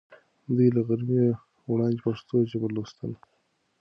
[0.55, 1.23] دوی له غرمې
[1.71, 3.17] وړاندې پښتو ژبه لوستله.